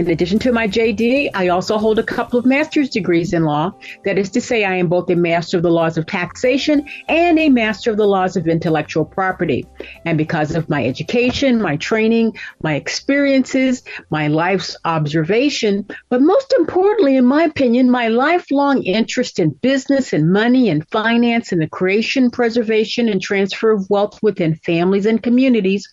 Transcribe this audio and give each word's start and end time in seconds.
In 0.00 0.08
addition 0.08 0.38
to 0.38 0.50
my 0.50 0.66
JD, 0.66 1.28
I 1.34 1.48
also 1.48 1.76
hold 1.76 1.98
a 1.98 2.02
couple 2.02 2.38
of 2.38 2.46
master's 2.46 2.88
degrees 2.88 3.34
in 3.34 3.44
law. 3.44 3.70
That 4.06 4.16
is 4.16 4.30
to 4.30 4.40
say, 4.40 4.64
I 4.64 4.76
am 4.76 4.88
both 4.88 5.10
a 5.10 5.14
master 5.14 5.58
of 5.58 5.62
the 5.62 5.70
laws 5.70 5.98
of 5.98 6.06
taxation 6.06 6.88
and 7.06 7.38
a 7.38 7.50
master 7.50 7.90
of 7.90 7.98
the 7.98 8.06
laws 8.06 8.34
of 8.34 8.48
intellectual 8.48 9.04
property. 9.04 9.66
And 10.06 10.16
because 10.16 10.54
of 10.54 10.70
my 10.70 10.86
education, 10.86 11.60
my 11.60 11.76
training, 11.76 12.38
my 12.62 12.76
experiences, 12.76 13.82
my 14.08 14.28
life's 14.28 14.74
observation, 14.86 15.86
but 16.08 16.22
most 16.22 16.54
importantly, 16.54 17.16
in 17.16 17.26
my 17.26 17.42
opinion, 17.42 17.90
my 17.90 18.08
lifelong 18.08 18.82
interest 18.84 19.38
in 19.38 19.50
business 19.50 20.14
and 20.14 20.32
money 20.32 20.70
and 20.70 20.88
finance 20.88 21.52
and 21.52 21.60
the 21.60 21.68
creation, 21.68 22.30
preservation, 22.30 23.06
and 23.10 23.20
transfer 23.20 23.72
of 23.72 23.90
wealth 23.90 24.18
within 24.22 24.54
families 24.64 25.04
and 25.04 25.22
communities, 25.22 25.86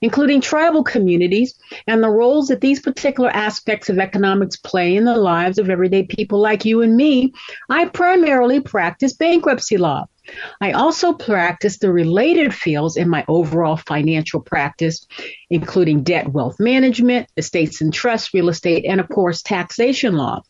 including 0.00 0.40
tribal 0.40 0.82
communities, 0.82 1.54
and 1.86 2.02
the 2.02 2.10
roles 2.10 2.48
that 2.48 2.60
these 2.60 2.80
particular 2.80 3.30
aspects 3.30 3.51
of 3.88 3.98
economics 3.98 4.56
play 4.56 4.96
in 4.96 5.04
the 5.04 5.16
lives 5.16 5.58
of 5.58 5.70
everyday 5.70 6.04
people 6.04 6.40
like 6.40 6.64
you 6.64 6.82
and 6.82 6.96
me, 6.96 7.32
I 7.68 7.86
primarily 7.86 8.60
practice 8.60 9.12
bankruptcy 9.12 9.76
law. 9.76 10.06
I 10.60 10.72
also 10.72 11.12
practice 11.12 11.78
the 11.78 11.92
related 11.92 12.54
fields 12.54 12.96
in 12.96 13.08
my 13.08 13.24
overall 13.28 13.76
financial 13.76 14.40
practice, 14.40 15.06
including 15.50 16.04
debt 16.04 16.28
wealth 16.28 16.60
management, 16.60 17.28
estates 17.36 17.80
and 17.80 17.92
trusts, 17.92 18.32
real 18.32 18.48
estate, 18.48 18.84
and 18.84 19.00
of 19.00 19.08
course, 19.08 19.42
taxation 19.42 20.14
law. 20.14 20.42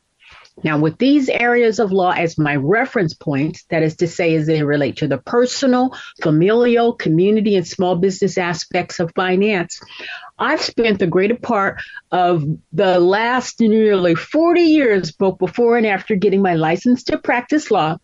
Now, 0.62 0.78
with 0.78 0.98
these 0.98 1.28
areas 1.28 1.78
of 1.78 1.92
law 1.92 2.10
as 2.10 2.36
my 2.36 2.56
reference 2.56 3.14
points, 3.14 3.64
that 3.70 3.82
is 3.82 3.96
to 3.96 4.06
say, 4.06 4.34
as 4.34 4.46
they 4.46 4.62
relate 4.62 4.96
to 4.98 5.08
the 5.08 5.18
personal, 5.18 5.96
familial, 6.22 6.92
community, 6.92 7.56
and 7.56 7.66
small 7.66 7.96
business 7.96 8.36
aspects 8.36 9.00
of 9.00 9.12
finance, 9.14 9.80
I've 10.38 10.60
spent 10.60 10.98
the 10.98 11.06
greater 11.06 11.36
part 11.36 11.80
of 12.10 12.44
the 12.72 12.98
last 13.00 13.60
nearly 13.60 14.14
40 14.14 14.60
years, 14.60 15.12
both 15.12 15.38
before 15.38 15.78
and 15.78 15.86
after 15.86 16.16
getting 16.16 16.42
my 16.42 16.54
license 16.54 17.02
to 17.04 17.18
practice 17.18 17.70
law, 17.70 17.96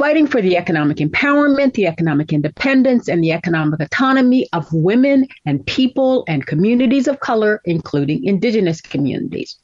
fighting 0.00 0.26
for 0.26 0.40
the 0.40 0.56
economic 0.56 0.96
empowerment, 0.96 1.74
the 1.74 1.86
economic 1.86 2.32
independence, 2.32 3.06
and 3.06 3.22
the 3.22 3.32
economic 3.32 3.78
autonomy 3.80 4.48
of 4.54 4.66
women 4.72 5.28
and 5.44 5.66
people 5.66 6.24
and 6.26 6.46
communities 6.46 7.06
of 7.06 7.20
color, 7.20 7.60
including 7.66 8.24
indigenous 8.24 8.80
communities. 8.80 9.58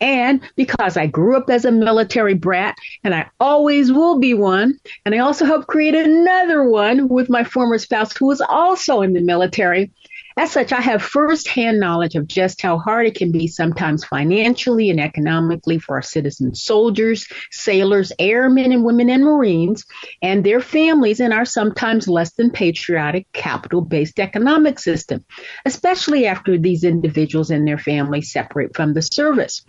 And 0.00 0.40
because 0.54 0.96
I 0.96 1.08
grew 1.08 1.36
up 1.36 1.50
as 1.50 1.64
a 1.64 1.72
military 1.72 2.34
brat 2.34 2.76
and 3.02 3.12
I 3.12 3.28
always 3.40 3.90
will 3.90 4.20
be 4.20 4.34
one, 4.34 4.78
and 5.04 5.16
I 5.16 5.18
also 5.18 5.44
helped 5.44 5.66
create 5.66 5.96
another 5.96 6.62
one 6.62 7.08
with 7.08 7.28
my 7.28 7.42
former 7.42 7.78
spouse 7.78 8.16
who 8.16 8.26
was 8.26 8.40
also 8.40 9.00
in 9.00 9.14
the 9.14 9.20
military, 9.20 9.90
as 10.36 10.52
such, 10.52 10.72
I 10.72 10.80
have 10.80 11.02
firsthand 11.02 11.80
knowledge 11.80 12.14
of 12.14 12.26
just 12.26 12.62
how 12.62 12.78
hard 12.78 13.06
it 13.06 13.14
can 13.14 13.32
be 13.32 13.46
sometimes 13.46 14.04
financially 14.04 14.90
and 14.90 15.00
economically 15.00 15.78
for 15.78 15.96
our 15.96 16.02
citizen 16.02 16.54
soldiers, 16.54 17.26
sailors, 17.50 18.12
airmen 18.18 18.72
and 18.72 18.84
women 18.84 19.10
and 19.10 19.24
Marines 19.24 19.84
and 20.22 20.44
their 20.44 20.60
families 20.60 21.20
in 21.20 21.32
our 21.32 21.44
sometimes 21.44 22.08
less 22.08 22.32
than 22.32 22.50
patriotic 22.50 23.26
capital 23.32 23.80
based 23.80 24.18
economic 24.18 24.78
system, 24.78 25.24
especially 25.64 26.26
after 26.26 26.58
these 26.58 26.84
individuals 26.84 27.50
and 27.50 27.66
their 27.66 27.78
families 27.78 28.32
separate 28.32 28.74
from 28.74 28.94
the 28.94 29.02
service. 29.02 29.62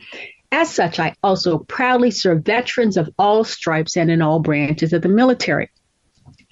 As 0.52 0.70
such, 0.70 1.00
I 1.00 1.16
also 1.24 1.58
proudly 1.58 2.12
serve 2.12 2.46
veterans 2.46 2.96
of 2.96 3.10
all 3.18 3.44
stripes 3.44 3.98
and 3.98 4.12
in 4.12 4.22
all 4.22 4.40
branches 4.40 4.94
of 4.94 5.02
the 5.02 5.10
military. 5.10 5.70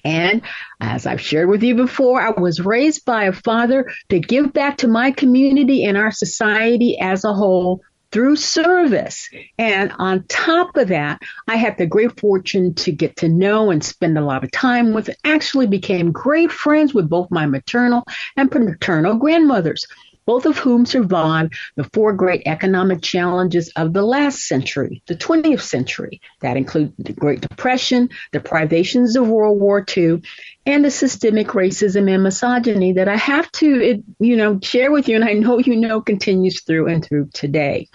And 0.04 0.42
as 0.80 1.06
I've 1.06 1.20
shared 1.20 1.48
with 1.48 1.62
you 1.62 1.74
before, 1.74 2.20
I 2.20 2.30
was 2.30 2.60
raised 2.60 3.04
by 3.04 3.24
a 3.24 3.32
father 3.32 3.90
to 4.08 4.18
give 4.18 4.52
back 4.52 4.78
to 4.78 4.88
my 4.88 5.10
community 5.10 5.84
and 5.84 5.96
our 5.96 6.10
society 6.10 6.98
as 7.00 7.24
a 7.24 7.32
whole 7.32 7.80
through 8.10 8.36
service. 8.36 9.28
And 9.58 9.92
on 9.98 10.24
top 10.28 10.76
of 10.76 10.88
that, 10.88 11.22
I 11.48 11.56
had 11.56 11.78
the 11.78 11.86
great 11.86 12.20
fortune 12.20 12.74
to 12.74 12.92
get 12.92 13.16
to 13.16 13.28
know 13.28 13.70
and 13.70 13.82
spend 13.82 14.18
a 14.18 14.24
lot 14.24 14.44
of 14.44 14.50
time 14.50 14.92
with, 14.92 15.08
actually 15.24 15.66
became 15.66 16.12
great 16.12 16.52
friends 16.52 16.92
with 16.92 17.08
both 17.08 17.30
my 17.30 17.46
maternal 17.46 18.04
and 18.36 18.50
paternal 18.50 19.14
grandmothers 19.14 19.86
both 20.26 20.46
of 20.46 20.58
whom 20.58 20.86
survived 20.86 21.54
the 21.76 21.84
four 21.92 22.12
great 22.12 22.42
economic 22.46 23.02
challenges 23.02 23.70
of 23.76 23.92
the 23.92 24.02
last 24.02 24.46
century, 24.46 25.02
the 25.06 25.16
20th 25.16 25.62
century. 25.62 26.20
That 26.40 26.56
include 26.56 26.94
the 26.98 27.12
Great 27.12 27.40
Depression, 27.40 28.10
the 28.32 28.40
privations 28.40 29.16
of 29.16 29.28
World 29.28 29.60
War 29.60 29.84
II, 29.96 30.22
and 30.64 30.84
the 30.84 30.90
systemic 30.90 31.48
racism 31.48 32.12
and 32.12 32.22
misogyny 32.22 32.92
that 32.94 33.08
I 33.08 33.16
have 33.16 33.50
to, 33.52 34.02
you 34.20 34.36
know, 34.36 34.60
share 34.62 34.92
with 34.92 35.08
you, 35.08 35.16
and 35.16 35.24
I 35.24 35.32
know 35.32 35.58
you 35.58 35.76
know 35.76 36.00
continues 36.00 36.62
through 36.62 36.88
and 36.88 37.04
through 37.04 37.30
today. 37.32 37.88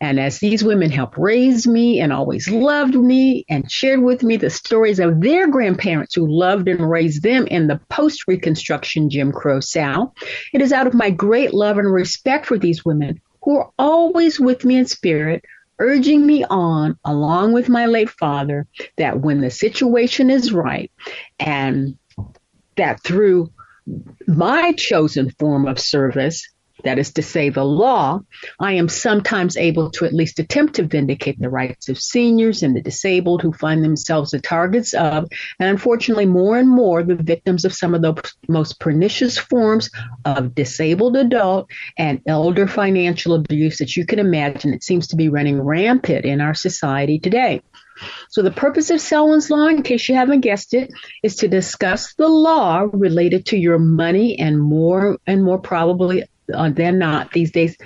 And 0.00 0.20
as 0.20 0.38
these 0.38 0.62
women 0.62 0.90
helped 0.90 1.18
raise 1.18 1.66
me 1.66 2.00
and 2.00 2.12
always 2.12 2.48
loved 2.48 2.94
me 2.94 3.44
and 3.48 3.70
shared 3.70 4.00
with 4.00 4.22
me 4.22 4.36
the 4.36 4.50
stories 4.50 5.00
of 5.00 5.20
their 5.20 5.48
grandparents 5.48 6.14
who 6.14 6.26
loved 6.26 6.68
and 6.68 6.88
raised 6.88 7.22
them 7.22 7.46
in 7.46 7.66
the 7.66 7.80
post 7.88 8.28
Reconstruction 8.28 9.10
Jim 9.10 9.32
Crow 9.32 9.60
South, 9.60 10.12
it 10.52 10.62
is 10.62 10.72
out 10.72 10.86
of 10.86 10.94
my 10.94 11.10
great 11.10 11.52
love 11.52 11.78
and 11.78 11.92
respect 11.92 12.46
for 12.46 12.58
these 12.58 12.84
women 12.84 13.20
who 13.42 13.56
are 13.56 13.70
always 13.78 14.38
with 14.38 14.64
me 14.64 14.76
in 14.76 14.86
spirit, 14.86 15.44
urging 15.80 16.26
me 16.26 16.44
on, 16.44 16.98
along 17.04 17.52
with 17.52 17.68
my 17.68 17.86
late 17.86 18.10
father, 18.10 18.66
that 18.96 19.20
when 19.20 19.40
the 19.40 19.50
situation 19.50 20.30
is 20.30 20.52
right 20.52 20.90
and 21.38 21.96
that 22.76 23.02
through 23.02 23.50
my 24.26 24.72
chosen 24.72 25.30
form 25.38 25.66
of 25.66 25.78
service, 25.78 26.48
that 26.84 26.98
is 26.98 27.12
to 27.14 27.22
say, 27.22 27.50
the 27.50 27.64
law, 27.64 28.20
I 28.60 28.74
am 28.74 28.88
sometimes 28.88 29.56
able 29.56 29.90
to 29.92 30.04
at 30.04 30.12
least 30.12 30.38
attempt 30.38 30.74
to 30.74 30.84
vindicate 30.84 31.38
the 31.40 31.50
rights 31.50 31.88
of 31.88 31.98
seniors 31.98 32.62
and 32.62 32.76
the 32.76 32.80
disabled 32.80 33.42
who 33.42 33.52
find 33.52 33.84
themselves 33.84 34.30
the 34.30 34.40
targets 34.40 34.94
of, 34.94 35.28
and 35.58 35.68
unfortunately, 35.68 36.26
more 36.26 36.58
and 36.58 36.68
more, 36.68 37.02
the 37.02 37.16
victims 37.16 37.64
of 37.64 37.74
some 37.74 37.94
of 37.94 38.02
the 38.02 38.32
most 38.48 38.80
pernicious 38.80 39.38
forms 39.38 39.90
of 40.24 40.54
disabled 40.54 41.16
adult 41.16 41.70
and 41.96 42.20
elder 42.26 42.66
financial 42.66 43.34
abuse 43.34 43.78
that 43.78 43.96
you 43.96 44.06
can 44.06 44.18
imagine. 44.18 44.72
It 44.72 44.84
seems 44.84 45.08
to 45.08 45.16
be 45.16 45.28
running 45.28 45.60
rampant 45.60 46.24
in 46.24 46.40
our 46.40 46.54
society 46.54 47.18
today. 47.18 47.62
So 48.30 48.42
the 48.42 48.50
purpose 48.50 48.90
of 48.90 49.00
Selwyn's 49.00 49.50
Law, 49.50 49.66
in 49.66 49.82
case 49.82 50.08
you 50.08 50.14
haven't 50.14 50.40
guessed 50.40 50.74
it, 50.74 50.90
is 51.22 51.36
to 51.36 51.48
discuss 51.48 52.14
the 52.14 52.28
law 52.28 52.86
related 52.92 53.46
to 53.46 53.56
your 53.56 53.78
money 53.78 54.38
and 54.38 54.60
more 54.60 55.18
and 55.26 55.42
more 55.42 55.58
probably 55.58 56.24
uh, 56.54 56.70
than 56.70 56.98
not 56.98 57.32
these 57.32 57.50
days 57.50 57.76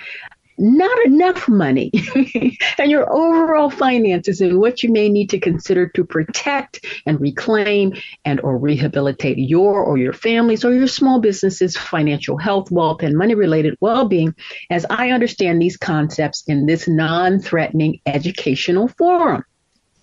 not 0.59 1.07
enough 1.07 1.49
money. 1.49 1.91
And 2.79 2.91
your 2.91 3.13
overall 3.13 3.71
finances 3.71 4.41
and 4.41 4.59
what 4.59 4.83
you 4.83 4.91
may 4.91 5.09
need 5.09 5.31
to 5.31 5.39
consider 5.39 5.89
to 5.89 6.05
protect 6.05 6.85
and 7.07 7.21
reclaim 7.21 7.95
and 8.25 8.41
or 8.41 8.59
rehabilitate 8.59 9.39
your 9.39 9.83
or 9.83 9.99
your 9.99 10.13
families 10.13 10.65
or 10.65 10.73
your 10.73 10.89
small 10.89 11.21
businesses 11.21 11.77
financial 11.77 12.39
health 12.39 12.71
wealth 12.71 13.03
and 13.03 13.17
money 13.17 13.35
related 13.35 13.77
well-being 13.81 14.35
as 14.71 14.85
i 14.91 15.11
understand 15.11 15.61
these 15.61 15.77
concepts 15.77 16.43
in 16.49 16.67
this 16.67 16.89
non-threatening 16.89 18.01
educational 18.07 18.89
forum 18.89 19.45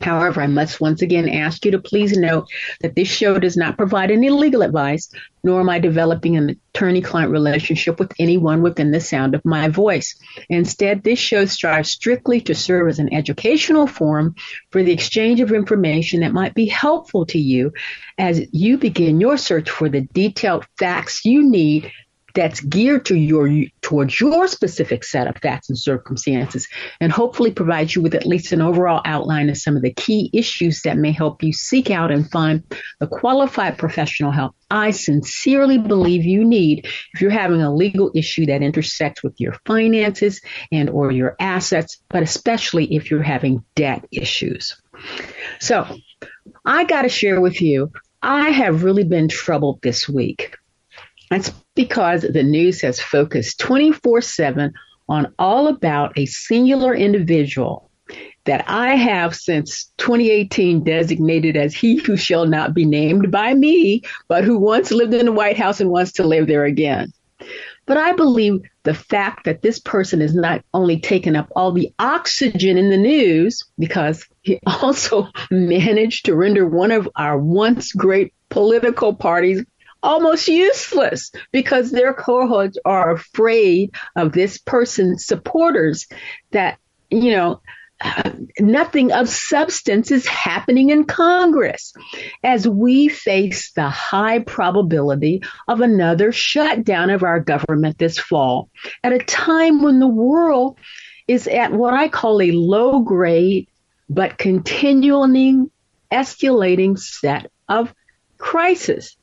However, 0.02 0.42
I 0.42 0.48
must 0.48 0.80
once 0.80 1.02
again 1.02 1.28
ask 1.28 1.66
you 1.66 1.72
to 1.72 1.80
please 1.80 2.18
note 2.18 2.48
that 2.80 2.96
this 2.96 3.10
show 3.10 3.38
does 3.38 3.58
not 3.58 3.78
provide 3.78 4.12
any 4.12 4.30
legal 4.30 4.62
advice, 4.62 5.10
nor 5.44 5.60
am 5.60 5.70
I 5.70 5.80
developing 5.80 6.38
an 6.38 6.58
attorney 6.74 7.02
client 7.02 7.32
relationship 7.32 8.00
with 8.00 8.14
anyone 8.18 8.62
within 8.62 8.92
the 8.92 9.02
sound 9.02 9.36
of 9.36 9.44
my 9.44 9.68
voice. 9.68 10.18
Instead, 10.50 11.04
this 11.04 11.20
show 11.20 11.44
strives 11.46 11.92
strictly 11.92 12.40
to 12.42 12.56
serve 12.56 12.88
as 12.88 13.00
an 13.00 13.14
educational 13.14 13.88
forum 13.88 14.36
for 14.72 14.84
the 14.84 14.94
exchange 14.94 15.42
of 15.42 15.52
information 15.52 16.22
that 16.22 16.34
might 16.34 16.54
be 16.54 16.66
helpful 16.66 17.26
to 17.26 17.40
you 17.40 17.74
as 18.18 18.42
you 18.54 18.78
begin 18.78 19.20
your 19.20 19.38
search 19.38 19.70
for 19.70 19.90
the 19.90 20.08
detailed 20.14 20.66
facts 20.78 21.26
you 21.26 21.50
need 21.50 21.92
that's 22.36 22.62
geared 22.62 23.06
to 23.06 23.16
your 23.16 23.50
towards 23.82 24.20
your 24.20 24.48
specific 24.48 25.04
set 25.04 25.28
of 25.28 25.38
facts 25.42 25.70
and 25.70 25.78
circumstances 25.78 26.68
and 27.00 27.12
hopefully 27.12 27.52
provide 27.52 27.94
you 27.94 28.02
with 28.02 28.16
at 28.16 28.26
least 28.26 28.52
an 28.52 28.62
overall 28.62 29.02
outline 29.06 29.50
of 29.50 29.58
some 29.58 29.76
of 29.76 29.82
the 29.82 29.94
key 29.94 30.30
issues 30.34 30.82
that 30.82 30.98
may 30.98 31.12
help 31.12 31.44
you 31.44 31.54
seek 31.54 31.90
out 31.90 32.12
and 32.12 32.30
find 32.32 32.64
the 33.00 33.08
qualified 33.08 33.78
professional 33.78 34.32
help 34.32 34.56
I 34.72 34.92
sincerely 34.92 35.78
believe 35.78 36.26
you 36.26 36.46
need 36.46 36.86
if 37.14 37.22
you're 37.22 37.32
having 37.32 37.62
a 37.62 37.74
legal 37.74 38.12
issue 38.14 38.46
that 38.48 38.62
intersects 38.62 39.24
with 39.24 39.40
your 39.40 39.56
finances 39.66 40.42
and 40.72 40.90
or 40.90 41.12
your 41.12 41.36
assets 41.40 42.02
but 42.10 42.24
especially 42.24 42.94
if 42.96 43.10
you're 43.10 43.24
having 43.24 43.64
debt 43.76 44.06
issues. 44.12 44.80
So, 45.60 45.88
I 46.66 46.84
got 46.84 47.04
to 47.04 47.10
share 47.10 47.40
with 47.40 47.62
you 47.62 47.92
I 48.22 48.50
have 48.50 48.84
really 48.84 49.06
been 49.06 49.30
troubled 49.30 49.82
this 49.82 50.10
week. 50.10 50.58
That's 51.30 51.52
because 51.76 52.22
the 52.22 52.44
news 52.44 52.82
has 52.82 53.00
focused 53.00 53.60
24 53.60 54.22
7 54.22 54.74
on 55.08 55.34
all 55.38 55.68
about 55.68 56.18
a 56.18 56.26
singular 56.26 56.94
individual 56.94 57.90
that 58.46 58.66
I 58.68 58.96
have 58.96 59.36
since 59.36 59.92
2018 59.98 60.84
designated 60.84 61.56
as 61.56 61.76
he 61.76 61.98
who 61.98 62.18
shall 62.18 62.48
not 62.48 62.74
be 62.74 62.86
named 62.86 63.32
by 63.32 63.54
me, 63.54 64.02
but 64.28 64.44
who 64.44 64.58
once 64.58 64.92
lived 64.92 65.14
in 65.14 65.28
the 65.28 65.32
White 65.32 65.58
House 65.58 65.80
and 65.80 65.92
wants 65.92 66.14
to 66.14 66.26
live 66.26 66.48
there 66.48 66.66
again. 66.66 67.12
But 67.86 67.98
I 67.98 68.14
believe 68.14 68.62
the 68.84 68.94
fact 68.94 69.46
that 69.46 69.62
this 69.62 69.80
person 69.80 70.22
is 70.22 70.36
not 70.36 70.64
only 70.74 71.00
taken 71.00 71.36
up 71.36 71.52
all 71.56 71.72
the 71.72 71.92
oxygen 72.00 72.78
in 72.78 72.90
the 72.90 72.98
news, 72.98 73.64
because 73.78 74.28
he 74.42 74.60
also 74.66 75.28
managed 75.52 76.26
to 76.26 76.36
render 76.36 76.68
one 76.68 76.92
of 76.92 77.10
our 77.16 77.38
once 77.38 77.92
great 77.92 78.34
political 78.50 79.16
parties 79.16 79.64
almost 80.02 80.48
useless 80.48 81.32
because 81.52 81.92
their 81.92 82.14
cohorts 82.14 82.78
are 82.86 83.12
afraid 83.12 83.92
of 84.16 84.32
this 84.32 84.58
person's 84.58 85.26
supporters 85.26 86.08
that, 86.52 86.78
you 87.10 87.32
know, 87.32 87.62
nothing 88.60 89.12
of 89.12 89.28
substance 89.28 90.10
is 90.12 90.26
happening 90.26 90.90
in 90.90 91.04
Congress 91.04 91.94
as 92.44 92.68
we 92.68 93.10
face 93.10 93.72
the 93.74 93.90
high 93.90 94.40
probability 94.40 95.44
of 95.68 95.82
another 95.82 96.32
shutdown 96.32 97.10
of 97.10 97.24
our 97.24 97.40
government 97.40 97.98
this 97.98 98.18
fall 98.18 98.70
at 99.04 99.12
a 99.12 99.20
time 99.20 99.82
when 99.82 100.00
the 100.00 100.08
world 100.08 100.78
is 101.28 101.48
at 101.48 101.74
what 101.74 101.94
I 101.94 102.08
call 102.08 102.42
a 102.42 102.52
low 102.52 103.00
grade 103.00 103.68
but 104.10 104.38
continually 104.38 105.66
escalating 106.12 106.98
set 106.98 107.52
of 107.68 107.94
crisis 108.38 109.18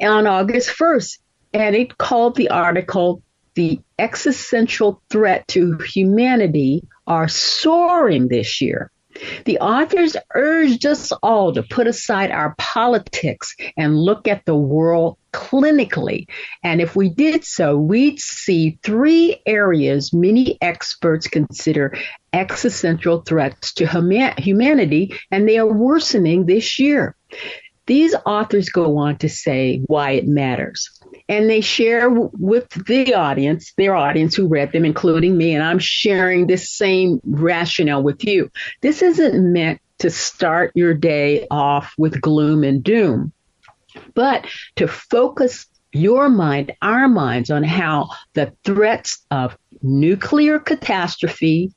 on 0.00 0.26
August 0.26 0.70
1st. 0.70 1.18
And 1.52 1.76
it 1.76 1.98
called 1.98 2.36
the 2.36 2.48
article 2.50 3.22
The 3.54 3.80
Existential 3.98 5.02
Threat 5.10 5.46
to 5.48 5.76
Humanity 5.78 6.84
Are 7.06 7.28
Soaring 7.28 8.28
This 8.28 8.60
Year. 8.60 8.90
The 9.44 9.58
authors 9.58 10.16
urged 10.34 10.86
us 10.86 11.12
all 11.22 11.52
to 11.52 11.62
put 11.62 11.86
aside 11.86 12.30
our 12.30 12.54
politics 12.58 13.54
and 13.76 13.98
look 13.98 14.26
at 14.26 14.44
the 14.44 14.56
world 14.56 15.18
clinically. 15.32 16.26
And 16.62 16.80
if 16.80 16.96
we 16.96 17.08
did 17.08 17.44
so, 17.44 17.76
we'd 17.76 18.20
see 18.20 18.78
three 18.82 19.40
areas 19.46 20.12
many 20.12 20.58
experts 20.60 21.26
consider 21.28 21.96
existential 22.32 23.22
threats 23.22 23.72
to 23.74 23.86
humanity, 24.38 25.14
and 25.30 25.48
they 25.48 25.58
are 25.58 25.72
worsening 25.72 26.46
this 26.46 26.78
year. 26.78 27.16
These 27.86 28.14
authors 28.24 28.70
go 28.70 28.96
on 28.96 29.18
to 29.18 29.28
say 29.28 29.82
why 29.86 30.12
it 30.12 30.26
matters 30.26 30.88
and 31.28 31.48
they 31.48 31.60
share 31.60 32.10
with 32.10 32.68
the 32.70 33.14
audience, 33.14 33.72
their 33.76 33.94
audience 33.94 34.34
who 34.34 34.46
read 34.46 34.72
them, 34.72 34.84
including 34.84 35.36
me, 35.36 35.54
and 35.54 35.64
I'm 35.64 35.78
sharing 35.78 36.46
this 36.46 36.70
same 36.70 37.20
rationale 37.24 38.02
with 38.02 38.24
you. 38.24 38.50
This 38.82 39.00
isn't 39.00 39.52
meant 39.52 39.80
to 39.98 40.10
start 40.10 40.72
your 40.74 40.92
day 40.92 41.46
off 41.50 41.94
with 41.96 42.20
gloom 42.20 42.62
and 42.62 42.82
doom, 42.82 43.32
but 44.14 44.46
to 44.76 44.86
focus 44.86 45.66
your 45.92 46.28
mind, 46.28 46.72
our 46.82 47.08
minds, 47.08 47.50
on 47.50 47.62
how 47.62 48.10
the 48.34 48.52
threats 48.64 49.24
of 49.30 49.56
nuclear 49.82 50.58
catastrophe, 50.58 51.72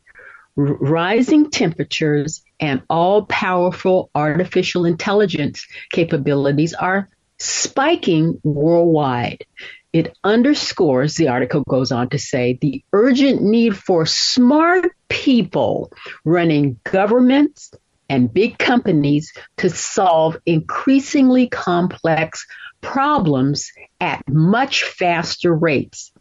rising 0.56 1.52
temperatures, 1.52 2.44
and 2.60 2.82
all 2.90 3.26
powerful 3.26 4.10
artificial 4.16 4.86
intelligence 4.86 5.66
capabilities 5.92 6.74
are 6.74 7.10
spiking 7.40 8.40
worldwide. 8.44 9.46
It 9.94 10.16
underscores, 10.24 11.16
the 11.16 11.30
article 11.30 11.64
goes 11.68 11.92
on 11.92 12.10
to 12.10 12.20
say, 12.20 12.58
the 12.62 12.84
urgent 12.94 13.42
need 13.42 13.76
for 13.76 14.06
smart 14.06 14.92
people 15.10 15.92
running 16.26 16.80
governments 16.84 17.72
and 18.10 18.34
big 18.34 18.58
companies 18.58 19.34
to 19.58 19.70
solve 19.70 20.38
increasingly 20.46 21.48
complex 21.48 22.46
problems 22.82 23.72
at 24.00 24.24
much 24.30 24.84
faster 24.84 25.54
rates. 25.54 26.12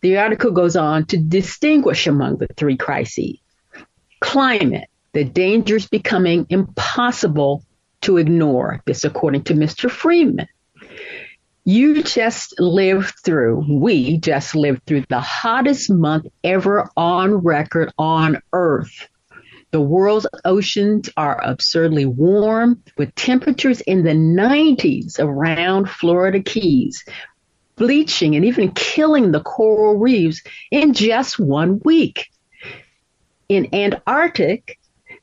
The 0.00 0.18
article 0.18 0.50
goes 0.50 0.76
on 0.76 1.06
to 1.06 1.16
distinguish 1.16 2.06
among 2.06 2.38
the 2.38 2.48
three 2.56 2.76
crises 2.76 3.38
climate, 4.20 4.88
the 5.12 5.24
dangers 5.24 5.86
becoming 5.86 6.46
impossible 6.50 7.62
to 8.02 8.16
ignore. 8.16 8.82
This, 8.86 9.04
according 9.04 9.44
to 9.44 9.54
Mr. 9.54 9.90
Freeman. 9.90 10.48
You 11.64 12.02
just 12.02 12.58
lived 12.58 13.14
through, 13.24 13.66
we 13.68 14.16
just 14.16 14.54
lived 14.54 14.86
through 14.86 15.04
the 15.10 15.20
hottest 15.20 15.90
month 15.90 16.26
ever 16.42 16.88
on 16.96 17.34
record 17.34 17.92
on 17.98 18.40
Earth. 18.54 19.06
The 19.70 19.80
world's 19.82 20.26
oceans 20.46 21.10
are 21.18 21.38
absurdly 21.44 22.06
warm 22.06 22.82
with 22.96 23.14
temperatures 23.14 23.82
in 23.82 24.02
the 24.02 24.12
90s 24.12 25.20
around 25.20 25.90
Florida 25.90 26.40
Keys, 26.40 27.04
bleaching 27.76 28.34
and 28.34 28.46
even 28.46 28.72
killing 28.72 29.30
the 29.30 29.42
coral 29.42 29.98
reefs 29.98 30.40
in 30.70 30.94
just 30.94 31.38
one 31.38 31.80
week. 31.84 32.30
In 33.50 33.74
Antarctic, 33.74 34.78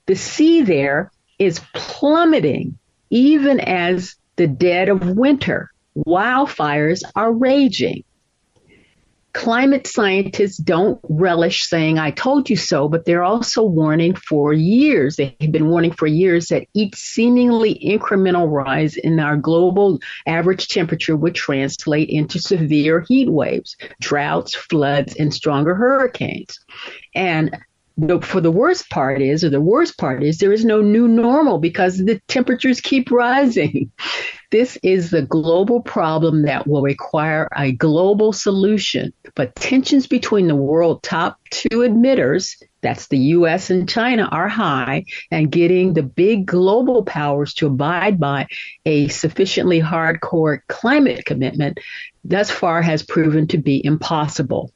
the 0.05 0.15
sea 0.15 0.61
there 0.61 1.11
is 1.39 1.61
plummeting 1.73 2.77
even 3.09 3.59
as 3.59 4.15
the 4.35 4.47
dead 4.47 4.89
of 4.89 5.17
winter. 5.17 5.71
Wildfires 5.95 7.03
are 7.15 7.31
raging. 7.31 8.03
Climate 9.33 9.85
scientists 9.85 10.55
don't 10.55 10.97
relish 11.09 11.67
saying, 11.67 11.99
I 11.99 12.11
told 12.11 12.49
you 12.49 12.55
so, 12.55 12.87
but 12.87 13.03
they're 13.03 13.23
also 13.23 13.63
warning 13.63 14.15
for 14.15 14.53
years. 14.53 15.17
They've 15.17 15.51
been 15.51 15.67
warning 15.67 15.91
for 15.91 16.07
years 16.07 16.47
that 16.47 16.67
each 16.73 16.95
seemingly 16.95 17.77
incremental 17.83 18.49
rise 18.49 18.95
in 18.95 19.19
our 19.19 19.35
global 19.35 19.99
average 20.25 20.69
temperature 20.69 21.17
would 21.17 21.35
translate 21.35 22.09
into 22.09 22.39
severe 22.39 23.01
heat 23.09 23.29
waves, 23.29 23.75
droughts, 23.99 24.55
floods, 24.55 25.17
and 25.17 25.33
stronger 25.33 25.75
hurricanes. 25.75 26.57
And 27.13 27.57
the, 27.97 28.19
for 28.21 28.41
the 28.41 28.51
worst 28.51 28.89
part 28.89 29.21
is, 29.21 29.43
or 29.43 29.49
the 29.49 29.61
worst 29.61 29.97
part 29.97 30.23
is, 30.23 30.37
there 30.37 30.51
is 30.51 30.65
no 30.65 30.81
new 30.81 31.07
normal 31.07 31.59
because 31.59 31.97
the 31.97 32.19
temperatures 32.27 32.81
keep 32.81 33.11
rising. 33.11 33.91
This 34.51 34.77
is 34.83 35.09
the 35.09 35.23
global 35.23 35.81
problem 35.81 36.43
that 36.43 36.65
will 36.65 36.83
require 36.83 37.49
a 37.57 37.73
global 37.73 38.31
solution. 38.31 39.11
But 39.35 39.53
tensions 39.55 40.07
between 40.07 40.47
the 40.47 40.55
world 40.55 41.03
top 41.03 41.39
two 41.49 41.79
emitters, 41.79 42.55
that's 42.79 43.07
the 43.07 43.17
US 43.17 43.69
and 43.69 43.89
China, 43.89 44.29
are 44.31 44.47
high, 44.47 45.05
and 45.29 45.51
getting 45.51 45.93
the 45.93 46.03
big 46.03 46.45
global 46.45 47.03
powers 47.03 47.53
to 47.55 47.67
abide 47.67 48.17
by 48.17 48.47
a 48.85 49.09
sufficiently 49.09 49.81
hardcore 49.81 50.59
climate 50.69 51.25
commitment 51.25 51.79
thus 52.23 52.49
far 52.49 52.81
has 52.81 53.03
proven 53.03 53.47
to 53.47 53.57
be 53.57 53.83
impossible. 53.83 54.71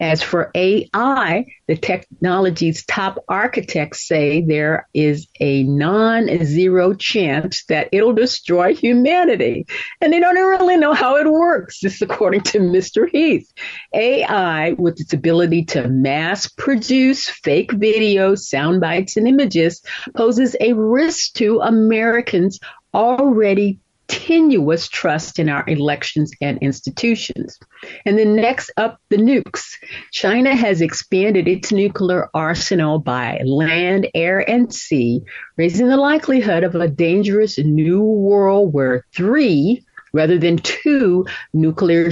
As 0.00 0.22
for 0.22 0.50
AI, 0.54 1.46
the 1.66 1.76
technology's 1.76 2.84
top 2.84 3.18
architects 3.28 4.06
say 4.06 4.40
there 4.42 4.88
is 4.92 5.28
a 5.40 5.62
non 5.62 6.44
zero 6.44 6.94
chance 6.94 7.64
that 7.66 7.88
it'll 7.92 8.12
destroy 8.12 8.74
humanity. 8.74 9.66
And 10.00 10.12
they 10.12 10.20
don't 10.20 10.34
really 10.34 10.76
know 10.76 10.92
how 10.92 11.16
it 11.16 11.30
works. 11.30 11.80
This 11.80 11.96
is 11.96 12.02
according 12.02 12.42
to 12.42 12.58
Mr. 12.58 13.08
Heath. 13.08 13.50
AI, 13.94 14.72
with 14.72 15.00
its 15.00 15.12
ability 15.12 15.64
to 15.66 15.88
mass 15.88 16.48
produce 16.48 17.28
fake 17.28 17.72
videos, 17.72 18.40
sound 18.40 18.80
bites, 18.80 19.16
and 19.16 19.28
images, 19.28 19.82
poses 20.14 20.56
a 20.60 20.72
risk 20.72 21.34
to 21.34 21.60
Americans 21.60 22.60
already 22.94 23.80
continuous 24.12 24.88
trust 24.88 25.38
in 25.38 25.48
our 25.48 25.64
elections 25.66 26.32
and 26.42 26.58
institutions. 26.58 27.58
And 28.04 28.18
then 28.18 28.36
next 28.36 28.70
up, 28.76 29.00
the 29.08 29.16
nukes. 29.16 29.76
China 30.10 30.54
has 30.54 30.82
expanded 30.82 31.48
its 31.48 31.72
nuclear 31.72 32.28
arsenal 32.34 32.98
by 32.98 33.40
land, 33.42 34.08
air, 34.14 34.48
and 34.48 34.72
sea, 34.72 35.22
raising 35.56 35.88
the 35.88 35.96
likelihood 35.96 36.62
of 36.62 36.74
a 36.74 36.88
dangerous 36.88 37.58
new 37.58 38.02
world 38.02 38.74
where 38.74 39.06
three 39.14 39.82
rather 40.12 40.38
than 40.38 40.58
two 40.58 41.24
nuclear 41.54 42.10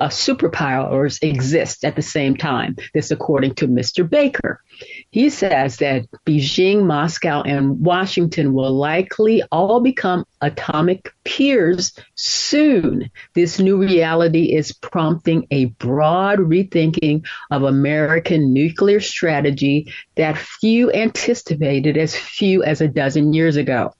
uh, 0.00 0.08
superpowers 0.08 1.22
exist 1.22 1.84
at 1.84 1.94
the 1.94 2.02
same 2.02 2.36
time. 2.36 2.76
This, 2.94 3.10
according 3.10 3.54
to 3.56 3.68
Mr. 3.68 4.08
Baker. 4.08 4.62
He 5.10 5.30
says 5.30 5.78
that 5.78 6.04
Beijing, 6.26 6.84
Moscow, 6.84 7.40
and 7.40 7.80
Washington 7.80 8.52
will 8.52 8.72
likely 8.72 9.42
all 9.50 9.80
become 9.80 10.26
atomic 10.42 11.14
peers 11.24 11.98
soon. 12.14 13.10
This 13.34 13.58
new 13.58 13.78
reality 13.78 14.54
is 14.54 14.72
prompting 14.72 15.46
a 15.50 15.66
broad 15.66 16.40
rethinking 16.40 17.24
of 17.50 17.62
American 17.62 18.52
nuclear 18.52 19.00
strategy 19.00 19.90
that 20.16 20.36
few 20.36 20.92
anticipated 20.92 21.96
as 21.96 22.14
few 22.14 22.62
as 22.62 22.82
a 22.82 22.88
dozen 22.88 23.32
years 23.32 23.56
ago. 23.56 23.94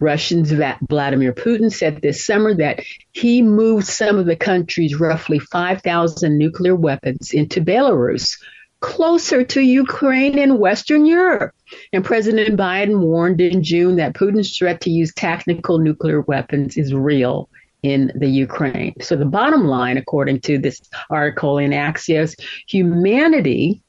Russians 0.00 0.50
Vladimir 0.88 1.34
Putin 1.34 1.72
said 1.72 2.00
this 2.00 2.24
summer 2.26 2.54
that 2.54 2.82
he 3.12 3.42
moved 3.42 3.86
some 3.86 4.18
of 4.18 4.26
the 4.26 4.34
country's 4.34 4.98
roughly 4.98 5.38
5,000 5.38 6.36
nuclear 6.36 6.74
weapons 6.74 7.32
into 7.32 7.60
Belarus, 7.60 8.38
closer 8.80 9.44
to 9.44 9.60
Ukraine 9.60 10.38
and 10.38 10.58
Western 10.58 11.06
Europe. 11.06 11.54
And 11.92 12.04
President 12.04 12.58
Biden 12.58 13.00
warned 13.00 13.40
in 13.40 13.62
June 13.62 13.96
that 13.96 14.14
Putin's 14.14 14.56
threat 14.56 14.80
to 14.82 14.90
use 14.90 15.12
tactical 15.14 15.78
nuclear 15.78 16.20
weapons 16.22 16.76
is 16.76 16.94
real 16.94 17.48
in 17.82 18.12
the 18.14 18.28
Ukraine. 18.28 18.94
So 19.00 19.16
the 19.16 19.24
bottom 19.24 19.66
line, 19.66 19.96
according 19.96 20.40
to 20.42 20.58
this 20.58 20.80
article 21.10 21.58
in 21.58 21.70
Axios, 21.70 22.34
humanity 22.66 23.82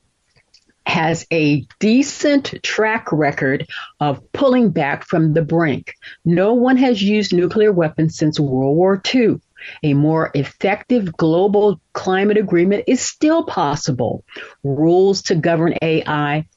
has 0.86 1.26
a 1.32 1.66
decent 1.80 2.56
track 2.64 3.12
record 3.12 3.68
of 4.00 4.20
pulling 4.34 4.72
back 4.72 5.06
from 5.06 5.34
the 5.34 5.42
brink. 5.42 5.94
No 6.26 6.54
one 6.54 6.78
has 6.78 7.02
used 7.02 7.32
nuclear 7.34 7.72
weapons 7.72 8.18
since 8.18 8.40
World 8.40 8.76
War 8.76 9.02
II. 9.14 9.40
A 9.84 9.94
more 9.94 10.32
effective 10.34 11.16
global 11.16 11.82
climate 11.94 12.38
agreement 12.38 12.86
is 12.88 13.02
still 13.02 13.44
possible. 13.44 14.24
Rules 14.64 15.22
to 15.24 15.36
govern 15.36 15.76
AI 15.82 16.48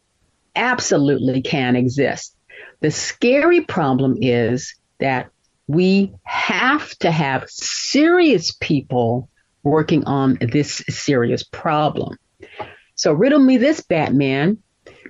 absolutely 0.54 1.42
can 1.42 1.76
exist. 1.76 2.37
The 2.80 2.90
scary 2.90 3.62
problem 3.62 4.16
is 4.21 4.75
that 4.99 5.30
we 5.68 6.12
have 6.25 6.90
to 6.99 7.11
have 7.11 7.49
serious 7.49 8.52
people 8.61 9.28
working 9.62 10.04
on 10.04 10.38
this 10.40 10.82
serious 10.88 11.42
problem. 11.44 12.16
So 12.94 13.12
riddle 13.12 13.40
me 13.40 13.56
this, 13.56 13.80
Batman. 13.80 14.59